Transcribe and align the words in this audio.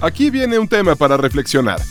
Aquí 0.00 0.30
viene 0.30 0.60
un 0.60 0.68
tema 0.68 0.94
para 0.94 1.16
reflexionar. 1.16 1.82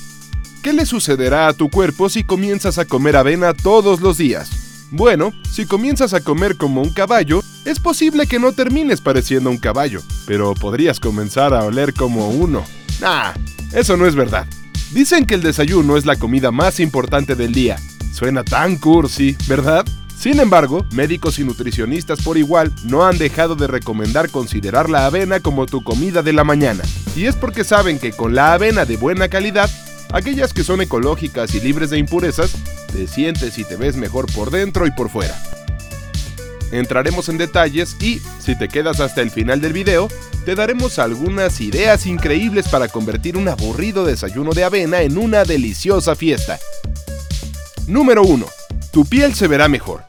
¿Qué 0.63 0.71
le 0.71 0.85
sucederá 0.85 1.49
a 1.49 1.53
tu 1.53 1.69
cuerpo 1.69 2.07
si 2.07 2.23
comienzas 2.23 2.77
a 2.77 2.85
comer 2.85 3.17
avena 3.17 3.53
todos 3.53 3.99
los 3.99 4.17
días? 4.17 4.87
Bueno, 4.91 5.33
si 5.51 5.65
comienzas 5.65 6.13
a 6.13 6.21
comer 6.21 6.55
como 6.55 6.81
un 6.81 6.93
caballo, 6.93 7.43
es 7.65 7.79
posible 7.81 8.25
que 8.25 8.39
no 8.39 8.53
termines 8.53 9.01
pareciendo 9.01 9.49
un 9.49 9.57
caballo, 9.57 10.01
pero 10.25 10.53
podrías 10.53 11.01
comenzar 11.01 11.53
a 11.53 11.65
oler 11.65 11.93
como 11.93 12.29
uno. 12.29 12.63
Nah, 13.01 13.33
eso 13.73 13.97
no 13.97 14.07
es 14.07 14.15
verdad. 14.15 14.47
Dicen 14.93 15.25
que 15.25 15.35
el 15.35 15.41
desayuno 15.41 15.97
es 15.97 16.05
la 16.05 16.15
comida 16.15 16.49
más 16.49 16.79
importante 16.79 17.35
del 17.35 17.51
día. 17.51 17.77
Suena 18.13 18.45
tan 18.45 18.77
cursi, 18.77 19.35
¿verdad? 19.49 19.85
Sin 20.17 20.39
embargo, 20.39 20.85
médicos 20.91 21.39
y 21.39 21.43
nutricionistas 21.43 22.21
por 22.21 22.37
igual 22.37 22.73
no 22.85 23.05
han 23.05 23.17
dejado 23.17 23.57
de 23.57 23.67
recomendar 23.67 24.29
considerar 24.29 24.89
la 24.89 25.05
avena 25.05 25.41
como 25.41 25.65
tu 25.65 25.83
comida 25.83 26.23
de 26.23 26.31
la 26.31 26.45
mañana. 26.45 26.83
Y 27.17 27.25
es 27.25 27.35
porque 27.35 27.63
saben 27.63 27.97
que 27.97 28.11
con 28.13 28.35
la 28.35 28.53
avena 28.53 28.85
de 28.85 28.95
buena 28.95 29.27
calidad, 29.27 29.71
aquellas 30.13 30.53
que 30.53 30.63
son 30.63 30.81
ecológicas 30.81 31.55
y 31.55 31.59
libres 31.59 31.89
de 31.89 31.97
impurezas, 31.97 32.51
te 32.93 33.07
sientes 33.07 33.57
y 33.57 33.63
te 33.63 33.75
ves 33.75 33.95
mejor 33.95 34.31
por 34.31 34.51
dentro 34.51 34.85
y 34.85 34.91
por 34.91 35.09
fuera. 35.09 35.35
Entraremos 36.71 37.27
en 37.29 37.39
detalles 37.39 37.97
y, 37.99 38.21
si 38.39 38.55
te 38.55 38.67
quedas 38.67 38.99
hasta 38.99 39.23
el 39.23 39.31
final 39.31 39.61
del 39.61 39.73
video, 39.73 40.09
te 40.45 40.53
daremos 40.53 40.99
algunas 40.99 41.59
ideas 41.59 42.05
increíbles 42.05 42.67
para 42.67 42.87
convertir 42.87 43.35
un 43.35 43.47
aburrido 43.47 44.05
desayuno 44.05 44.51
de 44.51 44.63
avena 44.63 45.01
en 45.01 45.17
una 45.17 45.43
deliciosa 45.43 46.15
fiesta. 46.15 46.59
Número 47.87 48.21
1. 48.21 48.45
Tu 48.91 49.05
piel 49.05 49.33
se 49.33 49.47
verá 49.47 49.67
mejor. 49.67 50.05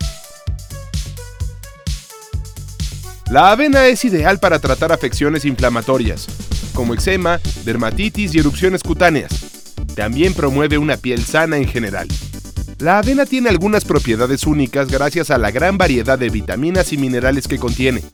La 3.31 3.51
avena 3.51 3.87
es 3.87 4.05
ideal 4.05 4.39
para 4.41 4.59
tratar 4.59 4.93
afecciones 4.93 5.47
inflamatorias, 5.47 6.27
como 6.79 6.95
eczema, 6.95 7.41
dermatitis 7.65 8.37
y 8.37 8.39
erupciones 8.39 8.85
cutáneas. 8.85 9.33
También 9.97 10.33
promueve 10.33 10.79
una 10.79 10.97
piel 10.97 11.25
sana 11.25 11.57
en 11.57 11.67
general. 11.67 12.07
La 12.79 12.99
avena 12.99 13.27
tiene 13.27 13.49
algunas 13.49 13.85
propiedades 13.85 14.47
únicas 14.47 14.89
gracias 14.89 15.33
a 15.33 15.39
la 15.39 15.51
gran 15.51 15.77
variedad 15.77 16.17
de 16.17 16.31
vitaminas 16.31 16.93
y 16.93 16.97
minerales 16.97 17.49
que 17.49 17.59
contiene. 17.59 18.05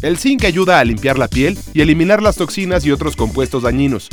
El 0.00 0.16
zinc 0.16 0.44
ayuda 0.44 0.78
a 0.78 0.84
limpiar 0.84 1.18
la 1.18 1.26
piel 1.26 1.58
y 1.74 1.80
eliminar 1.80 2.22
las 2.22 2.36
toxinas 2.36 2.84
y 2.84 2.92
otros 2.92 3.16
compuestos 3.16 3.64
dañinos. 3.64 4.08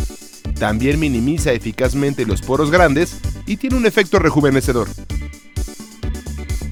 También 0.58 0.99
minimiza 0.99 1.52
eficazmente 1.52 2.25
los 2.25 2.42
poros 2.42 2.71
grandes 2.71 3.17
y 3.45 3.58
tiene 3.58 3.75
un 3.75 3.86
efecto 3.86 4.17
rejuvenecedor. 4.17 4.89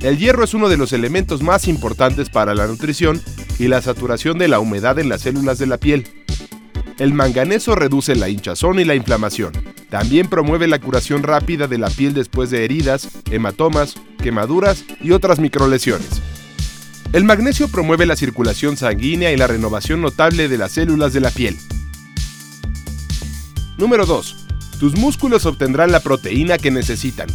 El 0.02 0.18
hierro 0.18 0.46
es 0.46 0.56
uno 0.56 0.68
de 0.68 0.78
los 0.78 0.94
elementos 0.94 1.44
más 1.44 1.68
importantes 1.68 2.32
para 2.32 2.56
la 2.56 2.66
nutrición 2.66 3.22
y 3.60 3.68
la 3.68 3.82
saturación 3.82 4.38
de 4.38 4.48
la 4.48 4.60
humedad 4.60 5.00
en 5.00 5.10
las 5.10 5.22
células 5.22 5.58
de 5.58 5.68
la 5.68 5.78
piel. 5.78 6.08
El 6.98 7.14
manganeso 7.14 7.76
reduce 7.76 8.16
la 8.16 8.30
hinchazón 8.30 8.80
y 8.80 8.86
la 8.86 8.96
inflamación. 8.96 9.52
También 9.90 10.28
promueve 10.28 10.68
la 10.68 10.80
curación 10.80 11.24
rápida 11.24 11.68
de 11.68 11.78
la 11.78 11.90
piel 11.90 12.14
después 12.14 12.50
de 12.50 12.64
heridas, 12.64 13.10
hematomas, 13.30 13.96
quemaduras 14.22 14.86
y 15.02 15.12
otras 15.12 15.40
microlesiones. 15.40 16.22
El 17.14 17.24
magnesio 17.24 17.68
promueve 17.68 18.06
la 18.06 18.16
circulación 18.16 18.78
sanguínea 18.78 19.32
y 19.32 19.38
la 19.38 19.48
renovación 19.48 20.02
notable 20.02 20.48
de 20.48 20.58
las 20.58 20.74
células 20.74 21.14
de 21.14 21.22
la 21.22 21.32
piel. 21.32 21.58
Número 23.78 24.06
2. 24.06 24.48
Tus 24.80 24.98
músculos 24.98 25.46
obtendrán 25.46 25.92
la 25.92 26.02
proteína 26.02 26.58
que 26.58 26.72
necesitan. 26.72 27.28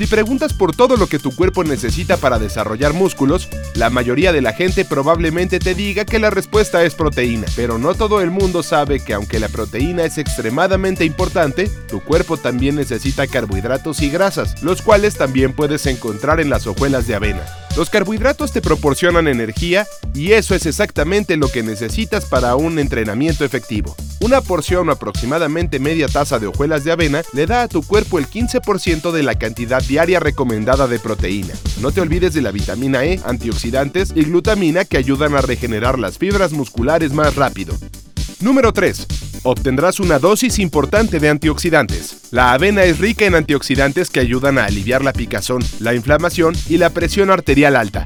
Si 0.00 0.06
preguntas 0.06 0.54
por 0.54 0.74
todo 0.74 0.96
lo 0.96 1.08
que 1.08 1.18
tu 1.18 1.30
cuerpo 1.36 1.62
necesita 1.62 2.16
para 2.16 2.38
desarrollar 2.38 2.94
músculos, 2.94 3.50
la 3.74 3.90
mayoría 3.90 4.32
de 4.32 4.40
la 4.40 4.54
gente 4.54 4.86
probablemente 4.86 5.58
te 5.58 5.74
diga 5.74 6.06
que 6.06 6.18
la 6.18 6.30
respuesta 6.30 6.82
es 6.84 6.94
proteína, 6.94 7.46
pero 7.54 7.76
no 7.76 7.94
todo 7.94 8.22
el 8.22 8.30
mundo 8.30 8.62
sabe 8.62 9.00
que 9.00 9.12
aunque 9.12 9.38
la 9.38 9.50
proteína 9.50 10.04
es 10.04 10.16
extremadamente 10.16 11.04
importante, 11.04 11.68
tu 11.86 12.00
cuerpo 12.00 12.38
también 12.38 12.76
necesita 12.76 13.26
carbohidratos 13.26 14.00
y 14.00 14.08
grasas, 14.08 14.62
los 14.62 14.80
cuales 14.80 15.18
también 15.18 15.52
puedes 15.52 15.84
encontrar 15.84 16.40
en 16.40 16.48
las 16.48 16.66
hojuelas 16.66 17.06
de 17.06 17.16
avena. 17.16 17.44
Los 17.76 17.88
carbohidratos 17.88 18.52
te 18.52 18.60
proporcionan 18.60 19.28
energía 19.28 19.86
y 20.12 20.32
eso 20.32 20.54
es 20.54 20.66
exactamente 20.66 21.36
lo 21.36 21.48
que 21.48 21.62
necesitas 21.62 22.26
para 22.26 22.56
un 22.56 22.78
entrenamiento 22.78 23.44
efectivo. 23.44 23.94
Una 24.20 24.40
porción 24.40 24.88
o 24.88 24.92
aproximadamente 24.92 25.78
media 25.78 26.08
taza 26.08 26.38
de 26.38 26.48
hojuelas 26.48 26.84
de 26.84 26.92
avena 26.92 27.22
le 27.32 27.46
da 27.46 27.62
a 27.62 27.68
tu 27.68 27.82
cuerpo 27.82 28.18
el 28.18 28.28
15% 28.28 29.12
de 29.12 29.22
la 29.22 29.36
cantidad 29.36 29.82
diaria 29.82 30.20
recomendada 30.20 30.88
de 30.88 30.98
proteína. 30.98 31.54
No 31.80 31.92
te 31.92 32.00
olvides 32.00 32.34
de 32.34 32.42
la 32.42 32.50
vitamina 32.50 33.04
E, 33.04 33.20
antioxidantes 33.24 34.12
y 34.14 34.24
glutamina 34.24 34.84
que 34.84 34.98
ayudan 34.98 35.34
a 35.34 35.40
regenerar 35.40 35.98
las 35.98 36.18
fibras 36.18 36.52
musculares 36.52 37.12
más 37.12 37.36
rápido. 37.36 37.74
Número 38.40 38.72
3. 38.72 39.29
Obtendrás 39.42 40.00
una 40.00 40.18
dosis 40.18 40.58
importante 40.58 41.18
de 41.18 41.30
antioxidantes. 41.30 42.28
La 42.30 42.52
avena 42.52 42.84
es 42.84 42.98
rica 42.98 43.24
en 43.24 43.34
antioxidantes 43.34 44.10
que 44.10 44.20
ayudan 44.20 44.58
a 44.58 44.66
aliviar 44.66 45.02
la 45.02 45.14
picazón, 45.14 45.62
la 45.78 45.94
inflamación 45.94 46.54
y 46.68 46.76
la 46.76 46.90
presión 46.90 47.30
arterial 47.30 47.74
alta. 47.74 48.04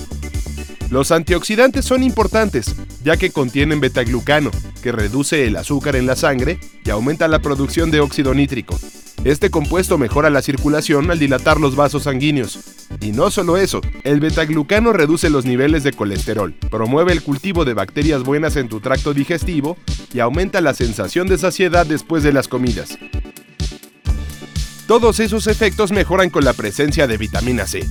Los 0.91 1.11
antioxidantes 1.11 1.85
son 1.85 2.05
importantes, 2.05 2.77
ya 3.03 3.17
que 3.17 3.31
contienen 3.31 3.81
betaglucano, 3.81 4.53
que 4.81 4.93
reduce 4.93 5.47
el 5.47 5.57
azúcar 5.57 5.97
en 5.97 6.07
la 6.07 6.15
sangre 6.15 6.61
y 6.85 6.91
aumenta 6.91 7.27
la 7.27 7.41
producción 7.41 7.91
de 7.91 7.99
óxido 7.99 8.33
nítrico. 8.33 8.79
Este 9.25 9.51
compuesto 9.51 9.99
mejora 9.99 10.31
la 10.31 10.41
circulación 10.41 11.11
al 11.11 11.19
dilatar 11.19 11.59
los 11.59 11.75
vasos 11.75 12.05
sanguíneos. 12.05 12.61
Y 13.05 13.13
no 13.13 13.31
solo 13.31 13.59
eso, 13.59 13.83
el 14.03 14.19
betaglucano 14.19 14.95
reduce 14.95 15.29
los 15.29 15.45
niveles 15.45 15.85
de 15.85 15.93
colesterol, 15.93 16.55
promueve 16.71 17.13
el 17.13 17.23
cultivo 17.23 17.67
de 17.67 17.75
bacterias 17.75 18.23
buenas 18.23 18.57
en 18.57 18.71
tu 18.71 18.81
tracto 18.81 19.13
digestivo 19.13 19.77
y 20.15 20.21
aumenta 20.21 20.63
la 20.63 20.73
sensación 20.73 21.29
de 21.29 21.37
saciedad 21.37 21.85
después 21.85 22.23
de 22.23 22.33
las 22.33 22.49
comidas. 22.49 22.97
Todos 24.87 25.21
esos 25.21 25.49
efectos 25.49 25.93
mejoran 25.93 26.31
con 26.31 26.47
la 26.47 26.55
presencia 26.55 27.07
de 27.07 27.19
vitamina 27.19 27.67
C. 27.67 27.87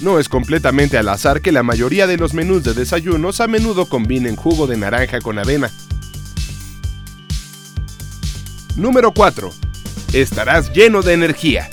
No 0.00 0.20
es 0.20 0.28
completamente 0.28 0.96
al 0.96 1.08
azar 1.08 1.40
que 1.40 1.50
la 1.50 1.64
mayoría 1.64 2.06
de 2.06 2.16
los 2.16 2.32
menús 2.32 2.62
de 2.62 2.72
desayunos 2.72 3.40
a 3.40 3.48
menudo 3.48 3.86
combinen 3.86 4.36
jugo 4.36 4.68
de 4.68 4.76
naranja 4.76 5.20
con 5.20 5.40
avena. 5.40 5.72
Número 8.76 9.12
4. 9.12 9.50
Estarás 10.12 10.72
lleno 10.72 11.02
de 11.02 11.14
energía. 11.14 11.68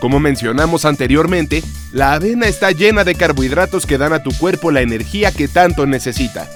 Como 0.00 0.18
mencionamos 0.18 0.86
anteriormente, 0.86 1.62
la 1.92 2.14
avena 2.14 2.46
está 2.46 2.70
llena 2.70 3.04
de 3.04 3.14
carbohidratos 3.14 3.84
que 3.84 3.98
dan 3.98 4.14
a 4.14 4.22
tu 4.22 4.30
cuerpo 4.38 4.70
la 4.70 4.80
energía 4.80 5.30
que 5.30 5.46
tanto 5.46 5.86
necesita. 5.86 6.48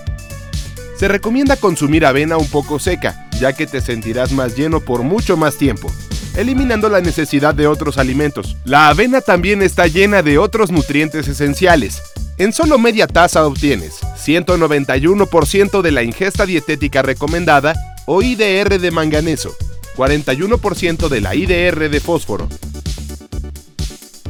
Se 0.99 1.09
recomienda 1.09 1.57
consumir 1.57 2.07
avena 2.07 2.39
un 2.39 2.49
poco 2.49 2.79
seca, 2.79 3.29
ya 3.39 3.53
que 3.53 3.67
te 3.67 3.83
sentirás 3.83 4.33
más 4.33 4.57
lleno 4.57 4.81
por 4.81 5.03
mucho 5.03 5.37
más 5.37 5.57
tiempo, 5.57 5.93
eliminando 6.37 6.89
la 6.89 7.03
necesidad 7.03 7.55
de 7.55 7.67
otros 7.67 7.99
alimentos. 7.99 8.57
La 8.65 8.89
avena 8.89 9.21
también 9.21 9.61
está 9.61 9.87
llena 9.87 10.23
de 10.23 10.39
otros 10.39 10.71
nutrientes 10.71 11.29
esenciales. 11.29 12.01
En 12.39 12.55
solo 12.55 12.79
media 12.79 13.07
taza 13.07 13.47
obtienes 13.47 14.01
191% 14.17 15.83
de 15.83 15.91
la 15.93 16.03
ingesta 16.03 16.47
dietética 16.47 17.03
recomendada 17.03 17.75
o 18.07 18.23
IDR 18.23 18.79
de 18.79 18.91
manganeso, 18.91 19.55
41% 19.97 21.09
de 21.09 21.21
la 21.21 21.35
IDR 21.35 21.91
de 21.91 22.01
fósforo, 22.01 22.49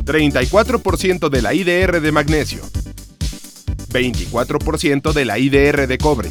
34% 0.07 1.29
de 1.29 1.43
la 1.43 1.53
IDR 1.53 2.01
de 2.01 2.13
magnesio, 2.13 2.63
24% 3.93 5.13
de 5.13 5.25
la 5.25 5.39
IDR 5.41 5.89
de 5.89 5.99
cobre, 5.99 6.31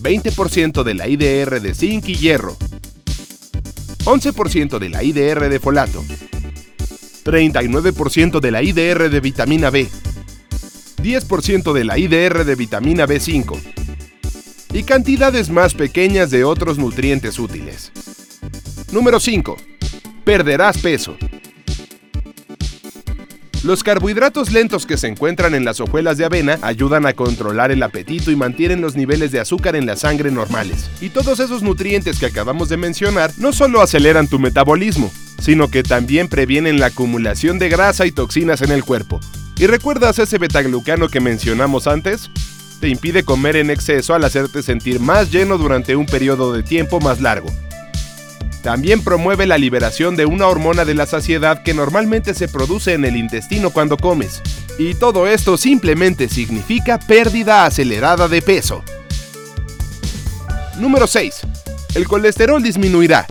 20% 0.00 0.82
de 0.82 0.94
la 0.94 1.08
IDR 1.08 1.60
de 1.60 1.74
zinc 1.74 2.08
y 2.08 2.14
hierro, 2.14 2.56
11% 4.06 4.78
de 4.78 4.88
la 4.88 5.04
IDR 5.04 5.50
de 5.50 5.60
folato, 5.60 6.02
39% 7.24 8.40
de 8.40 8.50
la 8.50 8.62
IDR 8.62 9.10
de 9.10 9.20
vitamina 9.20 9.68
B, 9.68 9.86
10% 11.02 11.72
de 11.74 11.84
la 11.84 11.98
IDR 11.98 12.46
de 12.46 12.54
vitamina 12.54 13.06
B5 13.06 13.60
y 14.72 14.84
cantidades 14.84 15.50
más 15.50 15.74
pequeñas 15.74 16.30
de 16.30 16.44
otros 16.44 16.78
nutrientes 16.78 17.38
útiles. 17.38 17.92
Número 18.90 19.20
5. 19.20 19.54
Perderás 20.24 20.78
peso. 20.78 21.18
Los 23.64 23.82
carbohidratos 23.82 24.52
lentos 24.52 24.86
que 24.86 24.96
se 24.96 25.08
encuentran 25.08 25.52
en 25.52 25.64
las 25.64 25.80
hojuelas 25.80 26.16
de 26.16 26.24
avena 26.24 26.58
ayudan 26.62 27.06
a 27.06 27.14
controlar 27.14 27.72
el 27.72 27.82
apetito 27.82 28.30
y 28.30 28.36
mantienen 28.36 28.80
los 28.80 28.94
niveles 28.94 29.32
de 29.32 29.40
azúcar 29.40 29.74
en 29.74 29.84
la 29.84 29.96
sangre 29.96 30.30
normales. 30.30 30.88
Y 31.00 31.08
todos 31.08 31.40
esos 31.40 31.62
nutrientes 31.62 32.20
que 32.20 32.26
acabamos 32.26 32.68
de 32.68 32.76
mencionar 32.76 33.32
no 33.36 33.52
solo 33.52 33.82
aceleran 33.82 34.28
tu 34.28 34.38
metabolismo, 34.38 35.10
sino 35.40 35.68
que 35.68 35.82
también 35.82 36.28
previenen 36.28 36.78
la 36.78 36.86
acumulación 36.86 37.58
de 37.58 37.68
grasa 37.68 38.06
y 38.06 38.12
toxinas 38.12 38.62
en 38.62 38.70
el 38.70 38.84
cuerpo. 38.84 39.18
¿Y 39.56 39.66
recuerdas 39.66 40.20
ese 40.20 40.38
betaglucano 40.38 41.08
que 41.08 41.20
mencionamos 41.20 41.88
antes? 41.88 42.30
Te 42.80 42.88
impide 42.88 43.24
comer 43.24 43.56
en 43.56 43.70
exceso 43.70 44.14
al 44.14 44.22
hacerte 44.22 44.62
sentir 44.62 45.00
más 45.00 45.32
lleno 45.32 45.58
durante 45.58 45.96
un 45.96 46.06
periodo 46.06 46.52
de 46.52 46.62
tiempo 46.62 47.00
más 47.00 47.20
largo. 47.20 47.48
También 48.62 49.02
promueve 49.02 49.46
la 49.46 49.58
liberación 49.58 50.16
de 50.16 50.26
una 50.26 50.46
hormona 50.46 50.84
de 50.84 50.94
la 50.94 51.06
saciedad 51.06 51.62
que 51.62 51.74
normalmente 51.74 52.34
se 52.34 52.48
produce 52.48 52.92
en 52.94 53.04
el 53.04 53.16
intestino 53.16 53.70
cuando 53.70 53.96
comes. 53.96 54.42
Y 54.78 54.94
todo 54.94 55.26
esto 55.26 55.56
simplemente 55.56 56.28
significa 56.28 56.98
pérdida 56.98 57.64
acelerada 57.64 58.28
de 58.28 58.42
peso. 58.42 58.82
Número 60.78 61.06
6. 61.06 61.40
El 61.94 62.06
colesterol 62.06 62.62
disminuirá. 62.62 63.26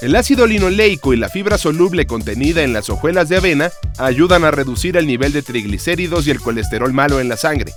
El 0.00 0.16
ácido 0.16 0.46
linoleico 0.46 1.14
y 1.14 1.16
la 1.16 1.28
fibra 1.28 1.56
soluble 1.56 2.06
contenida 2.06 2.62
en 2.62 2.72
las 2.72 2.90
hojuelas 2.90 3.28
de 3.28 3.36
avena 3.38 3.70
ayudan 3.96 4.44
a 4.44 4.50
reducir 4.50 4.96
el 4.96 5.06
nivel 5.06 5.32
de 5.32 5.42
triglicéridos 5.42 6.26
y 6.26 6.30
el 6.30 6.40
colesterol 6.40 6.92
malo 6.92 7.20
en 7.20 7.28
la 7.28 7.36
sangre. 7.36 7.72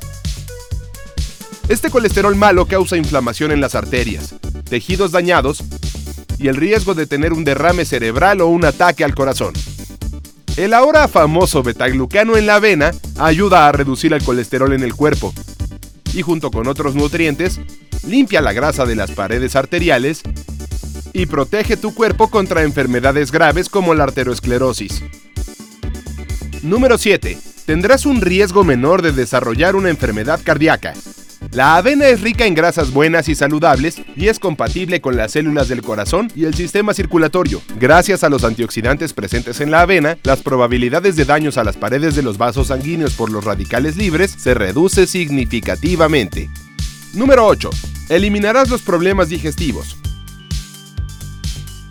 Este 1.70 1.90
colesterol 1.90 2.36
malo 2.36 2.66
causa 2.66 2.98
inflamación 2.98 3.52
en 3.52 3.62
las 3.62 3.76
arterias, 3.76 4.36
tejidos 4.68 5.12
dañados 5.12 5.64
y 6.38 6.48
el 6.48 6.56
riesgo 6.56 6.94
de 6.94 7.08
tener 7.08 7.34
un 7.34 7.44
derrame 7.44 7.86
cerebral 7.86 8.42
o 8.42 8.48
un 8.48 8.66
ataque 8.66 9.04
al 9.04 9.16
corazón. 9.16 9.54
El 10.56 10.74
ahora 10.74 11.08
famoso 11.08 11.64
betaglucano 11.64 12.38
en 12.38 12.48
la 12.48 12.56
avena 12.56 12.92
ayuda 13.18 13.68
a 13.68 13.72
reducir 13.72 14.14
el 14.14 14.24
colesterol 14.24 14.74
en 14.74 14.84
el 14.84 14.96
cuerpo 14.96 15.34
y 16.14 16.22
junto 16.22 16.52
con 16.52 16.68
otros 16.68 16.96
nutrientes 16.96 17.60
limpia 18.08 18.42
la 18.42 18.54
grasa 18.54 18.86
de 18.86 18.96
las 18.96 19.12
paredes 19.12 19.56
arteriales 19.56 20.22
y 21.14 21.26
protege 21.26 21.78
tu 21.78 21.94
cuerpo 21.94 22.30
contra 22.30 22.64
enfermedades 22.64 23.32
graves 23.32 23.70
como 23.70 23.94
la 23.94 24.06
arteriosclerosis. 24.06 25.04
Número 26.64 26.98
7. 26.98 27.38
Tendrás 27.66 28.06
un 28.06 28.22
riesgo 28.22 28.64
menor 28.64 29.02
de 29.02 29.12
desarrollar 29.12 29.76
una 29.76 29.90
enfermedad 29.90 30.40
cardíaca. 30.44 30.94
La 31.52 31.78
avena 31.78 32.08
es 32.08 32.22
rica 32.22 32.46
en 32.46 32.56
grasas 32.56 32.92
buenas 32.92 33.30
y 33.30 33.36
saludables 33.36 34.02
y 34.16 34.28
es 34.28 34.40
compatible 34.40 35.02
con 35.02 35.16
las 35.16 35.32
células 35.32 35.68
del 35.68 35.82
corazón 35.82 36.32
y 36.36 36.46
el 36.46 36.54
sistema 36.54 36.94
circulatorio. 36.94 37.62
Gracias 37.80 38.24
a 38.24 38.30
los 38.30 38.44
antioxidantes 38.44 39.14
presentes 39.14 39.62
en 39.62 39.72
la 39.72 39.82
avena, 39.82 40.18
las 40.24 40.42
probabilidades 40.42 41.16
de 41.16 41.26
daños 41.26 41.58
a 41.58 41.64
las 41.64 41.78
paredes 41.78 42.16
de 42.16 42.24
los 42.24 42.38
vasos 42.38 42.68
sanguíneos 42.68 43.14
por 43.14 43.32
los 43.32 43.44
radicales 43.44 43.98
libres 43.98 44.36
se 44.38 44.54
reduce 44.54 45.08
significativamente. 45.08 46.50
Número 47.14 47.46
8. 47.46 47.70
Eliminarás 48.10 48.70
los 48.70 48.82
problemas 48.82 49.30
digestivos. 49.30 49.98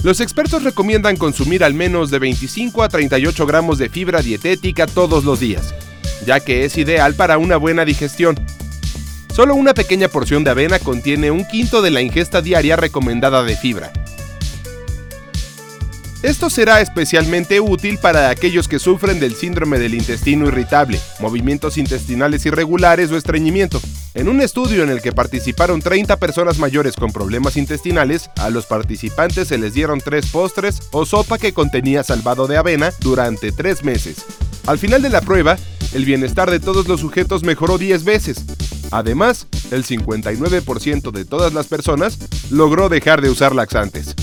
Los 0.03 0.21
expertos 0.21 0.63
recomiendan 0.63 1.17
consumir 1.17 1.65
al 1.65 1.75
menos 1.75 2.11
de 2.11 2.21
25 2.21 2.83
a 2.83 2.89
38 2.89 3.47
gramos 3.47 3.79
de 3.79 3.89
fibra 3.89 4.23
dietética 4.23 4.87
todos 4.87 5.25
los 5.25 5.41
días, 5.41 5.75
ya 6.25 6.39
que 6.39 6.65
es 6.65 6.79
ideal 6.79 7.15
para 7.15 7.39
una 7.39 7.57
buena 7.57 7.85
digestión. 7.85 8.37
Solo 9.37 9.55
una 9.55 9.75
pequeña 9.75 10.09
porción 10.09 10.45
de 10.45 10.51
avena 10.51 10.79
contiene 10.79 11.31
un 11.31 11.45
quinto 11.45 11.83
de 11.83 11.91
la 11.91 12.01
ingesta 12.01 12.41
diaria 12.41 12.75
recomendada 12.75 13.43
de 13.43 13.55
fibra. 13.55 13.93
Esto 16.23 16.49
será 16.49 16.81
especialmente 16.81 17.61
útil 17.61 17.99
para 17.99 18.31
aquellos 18.31 18.67
que 18.67 18.79
sufren 18.79 19.21
del 19.21 19.35
síndrome 19.35 19.79
del 19.79 19.93
intestino 19.93 20.49
irritable, 20.49 20.99
movimientos 21.21 21.77
intestinales 21.77 22.47
irregulares 22.47 23.13
o 23.13 23.19
estreñimiento. 23.19 23.79
En 24.15 24.31
un 24.31 24.41
estudio 24.41 24.83
en 24.83 24.89
el 24.89 25.03
que 25.03 25.13
participaron 25.13 25.83
30 25.83 26.17
personas 26.17 26.59
mayores 26.59 26.97
con 26.97 27.13
problemas 27.13 27.59
intestinales, 27.59 28.31
a 28.37 28.49
los 28.49 28.65
participantes 28.65 29.49
se 29.49 29.59
les 29.59 29.75
dieron 29.75 30.01
tres 30.01 30.31
postres 30.31 30.81
o 30.93 31.05
sopa 31.05 31.37
que 31.37 31.53
contenía 31.53 32.03
salvado 32.05 32.47
de 32.47 32.57
avena 32.57 32.91
durante 33.01 33.53
tres 33.53 33.85
meses. 33.85 34.17
Al 34.67 34.79
final 34.79 35.03
de 35.03 35.11
la 35.11 35.21
prueba, 35.21 35.59
el 35.93 36.07
bienestar 36.07 36.51
de 36.51 36.59
todos 36.59 36.89
los 36.89 37.01
sujetos 37.01 37.43
mejoró 37.43 37.77
10 37.77 38.03
veces. 38.05 38.45
Además, 38.91 39.47
el 39.71 39.85
59% 39.85 41.11
de 41.11 41.25
todas 41.25 41.53
las 41.53 41.67
personas 41.67 42.19
logró 42.51 42.89
dejar 42.89 43.21
de 43.21 43.31
usar 43.31 43.55
laxantes. 43.55 44.15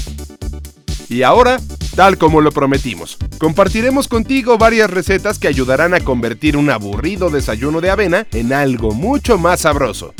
Y 1.10 1.24
ahora, 1.24 1.60
tal 1.96 2.18
como 2.18 2.42
lo 2.42 2.52
prometimos, 2.52 3.18
compartiremos 3.38 4.08
contigo 4.08 4.58
varias 4.58 4.90
recetas 4.90 5.38
que 5.38 5.48
ayudarán 5.48 5.94
a 5.94 6.00
convertir 6.00 6.58
un 6.58 6.70
aburrido 6.70 7.30
desayuno 7.30 7.82
de 7.82 7.92
avena 7.92 8.28
en 8.32 8.54
algo 8.54 8.92
mucho 8.94 9.38
más 9.38 9.62
sabroso. 9.62 10.14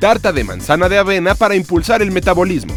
Tarta 0.00 0.32
de 0.32 0.44
manzana 0.44 0.88
de 0.88 0.98
avena 0.98 1.34
para 1.34 1.56
impulsar 1.56 2.02
el 2.02 2.12
metabolismo. 2.12 2.74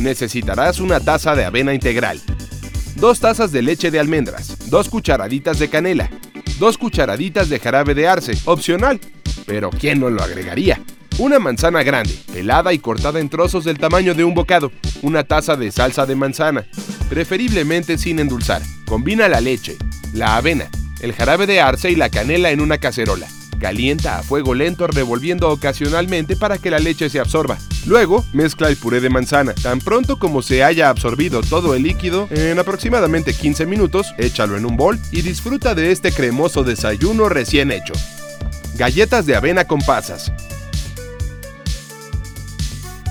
Necesitarás 0.00 0.80
una 0.80 1.00
taza 1.00 1.34
de 1.34 1.44
avena 1.44 1.72
integral, 1.72 2.20
dos 2.96 3.20
tazas 3.20 3.52
de 3.52 3.62
leche 3.62 3.90
de 3.90 4.00
almendras, 4.00 4.58
dos 4.68 4.88
cucharaditas 4.88 5.58
de 5.58 5.70
canela, 5.70 6.10
dos 6.62 6.78
cucharaditas 6.78 7.48
de 7.48 7.58
jarabe 7.58 7.92
de 7.92 8.06
arce, 8.06 8.38
opcional, 8.44 9.00
pero 9.46 9.68
¿quién 9.70 9.98
no 9.98 10.10
lo 10.10 10.22
agregaría? 10.22 10.80
Una 11.18 11.40
manzana 11.40 11.82
grande, 11.82 12.16
pelada 12.32 12.72
y 12.72 12.78
cortada 12.78 13.18
en 13.18 13.28
trozos 13.28 13.64
del 13.64 13.78
tamaño 13.78 14.14
de 14.14 14.22
un 14.22 14.32
bocado. 14.32 14.70
Una 15.02 15.24
taza 15.24 15.56
de 15.56 15.72
salsa 15.72 16.06
de 16.06 16.14
manzana, 16.14 16.64
preferiblemente 17.08 17.98
sin 17.98 18.20
endulzar. 18.20 18.62
Combina 18.86 19.28
la 19.28 19.40
leche, 19.40 19.76
la 20.14 20.36
avena, 20.36 20.70
el 21.00 21.12
jarabe 21.12 21.48
de 21.48 21.60
arce 21.60 21.90
y 21.90 21.96
la 21.96 22.10
canela 22.10 22.52
en 22.52 22.60
una 22.60 22.78
cacerola. 22.78 23.26
Calienta 23.62 24.18
a 24.18 24.24
fuego 24.24 24.56
lento 24.56 24.88
revolviendo 24.88 25.48
ocasionalmente 25.48 26.34
para 26.34 26.58
que 26.58 26.68
la 26.68 26.80
leche 26.80 27.08
se 27.08 27.20
absorba. 27.20 27.58
Luego, 27.86 28.24
mezcla 28.32 28.68
el 28.68 28.76
puré 28.76 29.00
de 29.00 29.08
manzana. 29.08 29.54
Tan 29.54 29.78
pronto 29.78 30.18
como 30.18 30.42
se 30.42 30.64
haya 30.64 30.88
absorbido 30.88 31.42
todo 31.42 31.76
el 31.76 31.84
líquido, 31.84 32.26
en 32.32 32.58
aproximadamente 32.58 33.32
15 33.32 33.66
minutos, 33.66 34.14
échalo 34.18 34.56
en 34.56 34.66
un 34.66 34.76
bol 34.76 34.98
y 35.12 35.22
disfruta 35.22 35.76
de 35.76 35.92
este 35.92 36.10
cremoso 36.10 36.64
desayuno 36.64 37.28
recién 37.28 37.70
hecho. 37.70 37.92
Galletas 38.74 39.26
de 39.26 39.36
avena 39.36 39.64
con 39.64 39.80
pasas. 39.80 40.32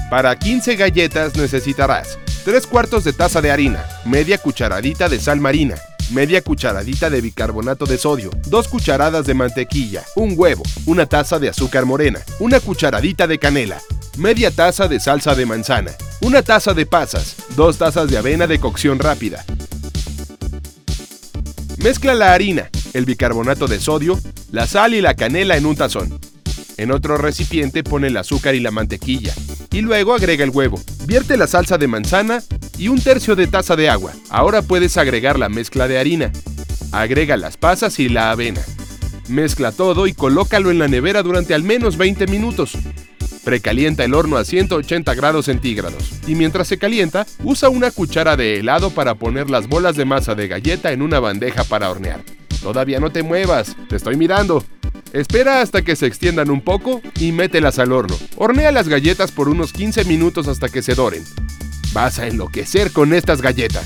Para 0.10 0.38
15 0.38 0.76
galletas 0.76 1.34
necesitarás 1.38 2.20
3 2.44 2.68
cuartos 2.68 3.06
de 3.06 3.14
taza 3.14 3.40
de 3.40 3.52
harina, 3.52 3.86
media 4.04 4.38
cucharadita 4.38 5.08
de 5.08 5.22
sal 5.22 5.40
marina, 5.40 5.76
media 6.12 6.42
cucharadita 6.42 7.10
de 7.10 7.22
bicarbonato 7.22 7.86
de 7.86 7.98
sodio, 7.98 8.32
2 8.48 8.68
cucharadas 8.68 9.26
de 9.26 9.34
mantequilla, 9.34 10.04
un 10.16 10.34
huevo, 10.36 10.64
una 10.86 11.06
taza 11.06 11.40
de 11.40 11.50
azúcar 11.50 11.86
morena, 11.86 12.22
una 12.40 12.60
cucharadita 12.60 13.28
de 13.28 13.40
canela, 13.40 13.82
media 14.18 14.52
taza 14.52 14.88
de 14.88 15.00
salsa 15.00 15.36
de 15.36 15.46
manzana, 15.46 15.92
una 16.22 16.42
taza 16.42 16.74
de 16.74 16.86
pasas, 16.86 17.36
2 17.56 17.78
tazas 17.78 18.10
de 18.10 18.18
avena 18.18 18.46
de 18.46 18.60
cocción 18.60 19.00
rápida. 19.00 19.46
Mezcla 21.78 22.14
la 22.14 22.34
harina, 22.34 22.70
el 22.94 23.06
bicarbonato 23.06 23.68
de 23.68 23.80
sodio, 23.80 24.20
la 24.52 24.68
sal 24.68 24.94
y 24.94 25.02
la 25.02 25.16
canela 25.16 25.56
en 25.56 25.66
un 25.66 25.76
tazón. 25.76 26.20
En 26.78 26.92
otro 26.92 27.18
recipiente 27.18 27.84
pone 27.84 28.08
el 28.08 28.18
azúcar 28.18 28.54
y 28.56 28.60
la 28.60 28.72
mantequilla, 28.72 29.34
y 29.72 29.82
luego 29.82 30.14
agrega 30.14 30.44
el 30.44 30.50
huevo. 30.50 30.80
Vierte 31.06 31.38
la 31.38 31.48
salsa 31.48 31.78
de 31.78 31.88
manzana 31.88 32.44
y 32.78 32.90
un 32.90 33.02
tercio 33.02 33.36
de 33.36 33.48
taza 33.48 33.76
de 33.76 33.90
agua. 33.90 34.14
Ahora 34.30 34.62
puedes 34.62 34.98
agregar 34.98 35.40
la 35.40 35.50
mezcla 35.50 35.88
de 35.88 35.98
harina. 35.98 36.32
Agrega 36.92 37.38
las 37.38 37.58
pasas 37.58 38.00
y 38.00 38.10
la 38.10 38.32
avena. 38.32 38.62
Mezcla 39.30 39.72
todo 39.72 40.08
y 40.08 40.14
colócalo 40.14 40.72
en 40.72 40.80
la 40.80 40.88
nevera 40.88 41.24
durante 41.24 41.54
al 41.54 41.64
menos 41.64 41.98
20 41.98 42.28
minutos. 42.28 42.78
Precalienta 43.44 44.04
el 44.04 44.14
horno 44.14 44.38
a 44.38 44.46
180 44.46 45.14
grados 45.16 45.46
centígrados 45.46 46.12
y 46.28 46.36
mientras 46.36 46.68
se 46.68 46.78
calienta, 46.78 47.26
usa 47.44 47.70
una 47.70 47.90
cuchara 47.90 48.36
de 48.36 48.60
helado 48.60 48.92
para 48.92 49.16
poner 49.16 49.50
las 49.50 49.68
bolas 49.68 49.96
de 49.96 50.06
masa 50.06 50.36
de 50.36 50.48
galleta 50.48 50.92
en 50.92 51.02
una 51.02 51.20
bandeja 51.20 51.64
para 51.64 51.90
hornear. 51.90 52.24
Todavía 52.62 53.00
no 53.00 53.10
te 53.10 53.24
muevas, 53.24 53.76
te 53.90 53.96
estoy 53.96 54.16
mirando. 54.16 54.64
Espera 55.14 55.62
hasta 55.62 55.82
que 55.82 55.98
se 55.98 56.06
extiendan 56.06 56.50
un 56.50 56.62
poco 56.62 57.02
y 57.20 57.34
mételas 57.34 57.80
al 57.80 57.92
horno. 57.92 58.18
Hornea 58.38 58.72
las 58.72 58.88
galletas 58.88 59.32
por 59.32 59.50
unos 59.50 59.74
15 59.74 60.06
minutos 60.06 60.48
hasta 60.48 60.70
que 60.70 60.82
se 60.82 60.96
doren. 60.96 61.26
Vas 61.92 62.20
a 62.20 62.28
enloquecer 62.28 62.92
con 62.92 63.14
estas 63.14 63.42
galletas. 63.42 63.86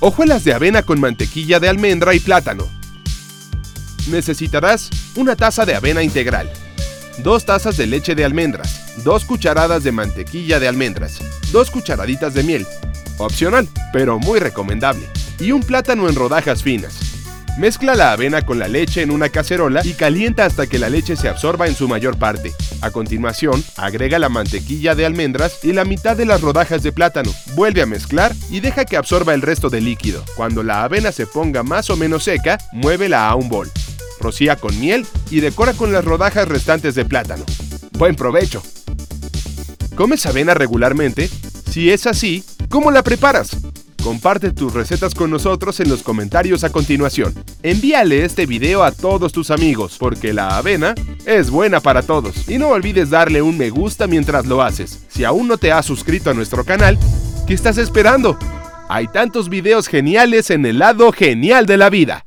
Hojuelas 0.00 0.44
de 0.44 0.52
avena 0.52 0.82
con 0.82 1.00
mantequilla 1.00 1.58
de 1.58 1.70
almendra 1.70 2.14
y 2.14 2.20
plátano. 2.20 2.68
Necesitarás 4.10 4.90
una 5.16 5.34
taza 5.34 5.64
de 5.64 5.74
avena 5.74 6.02
integral, 6.02 6.50
dos 7.24 7.46
tazas 7.46 7.78
de 7.78 7.86
leche 7.86 8.14
de 8.14 8.26
almendras, 8.26 8.94
dos 9.02 9.24
cucharadas 9.24 9.82
de 9.82 9.92
mantequilla 9.92 10.60
de 10.60 10.68
almendras, 10.68 11.18
dos 11.50 11.70
cucharaditas 11.70 12.34
de 12.34 12.42
miel, 12.42 12.66
opcional, 13.16 13.68
pero 13.92 14.18
muy 14.18 14.38
recomendable, 14.38 15.08
y 15.40 15.52
un 15.52 15.62
plátano 15.62 16.08
en 16.08 16.14
rodajas 16.14 16.62
finas. 16.62 17.15
Mezcla 17.56 17.94
la 17.94 18.12
avena 18.12 18.44
con 18.44 18.58
la 18.58 18.68
leche 18.68 19.00
en 19.00 19.10
una 19.10 19.30
cacerola 19.30 19.80
y 19.82 19.94
calienta 19.94 20.44
hasta 20.44 20.66
que 20.66 20.78
la 20.78 20.90
leche 20.90 21.16
se 21.16 21.30
absorba 21.30 21.66
en 21.66 21.74
su 21.74 21.88
mayor 21.88 22.18
parte. 22.18 22.52
A 22.82 22.90
continuación, 22.90 23.64
agrega 23.78 24.18
la 24.18 24.28
mantequilla 24.28 24.94
de 24.94 25.06
almendras 25.06 25.60
y 25.64 25.72
la 25.72 25.86
mitad 25.86 26.18
de 26.18 26.26
las 26.26 26.42
rodajas 26.42 26.82
de 26.82 26.92
plátano. 26.92 27.32
Vuelve 27.54 27.80
a 27.80 27.86
mezclar 27.86 28.34
y 28.50 28.60
deja 28.60 28.84
que 28.84 28.98
absorba 28.98 29.32
el 29.32 29.40
resto 29.40 29.70
del 29.70 29.86
líquido. 29.86 30.22
Cuando 30.36 30.62
la 30.62 30.84
avena 30.84 31.12
se 31.12 31.26
ponga 31.26 31.62
más 31.62 31.88
o 31.88 31.96
menos 31.96 32.24
seca, 32.24 32.58
muévela 32.72 33.26
a 33.26 33.34
un 33.34 33.48
bol. 33.48 33.70
Rocía 34.20 34.56
con 34.56 34.78
miel 34.78 35.06
y 35.30 35.40
decora 35.40 35.72
con 35.72 35.92
las 35.92 36.04
rodajas 36.04 36.48
restantes 36.48 36.94
de 36.94 37.06
plátano. 37.06 37.46
Buen 37.92 38.16
provecho. 38.16 38.62
¿Comes 39.94 40.26
avena 40.26 40.52
regularmente? 40.52 41.30
Si 41.70 41.90
es 41.90 42.06
así, 42.06 42.44
¿cómo 42.68 42.90
la 42.90 43.02
preparas? 43.02 43.56
Comparte 44.06 44.52
tus 44.52 44.72
recetas 44.72 45.16
con 45.16 45.32
nosotros 45.32 45.80
en 45.80 45.88
los 45.88 46.04
comentarios 46.04 46.62
a 46.62 46.70
continuación. 46.70 47.34
Envíale 47.64 48.24
este 48.24 48.46
video 48.46 48.84
a 48.84 48.92
todos 48.92 49.32
tus 49.32 49.50
amigos, 49.50 49.96
porque 49.98 50.32
la 50.32 50.58
avena 50.58 50.94
es 51.24 51.50
buena 51.50 51.80
para 51.80 52.02
todos. 52.02 52.48
Y 52.48 52.56
no 52.56 52.68
olvides 52.68 53.10
darle 53.10 53.42
un 53.42 53.58
me 53.58 53.68
gusta 53.68 54.06
mientras 54.06 54.46
lo 54.46 54.62
haces. 54.62 55.04
Si 55.08 55.24
aún 55.24 55.48
no 55.48 55.58
te 55.58 55.72
has 55.72 55.86
suscrito 55.86 56.30
a 56.30 56.34
nuestro 56.34 56.64
canal, 56.64 56.96
¿qué 57.48 57.54
estás 57.54 57.78
esperando? 57.78 58.38
Hay 58.88 59.08
tantos 59.08 59.48
videos 59.48 59.88
geniales 59.88 60.50
en 60.50 60.66
el 60.66 60.78
lado 60.78 61.10
genial 61.10 61.66
de 61.66 61.76
la 61.76 61.90
vida. 61.90 62.25